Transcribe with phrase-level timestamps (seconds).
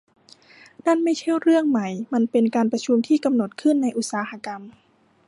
[0.85, 4.61] นั่นไม่ใช่เรื่องใหม่มันเป็นการประชุมที่กำหนดขึ้นในอุตสาหกรรม